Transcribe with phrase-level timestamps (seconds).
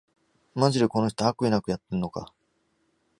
[0.55, 2.33] マジでこの人、悪意なくやってるのか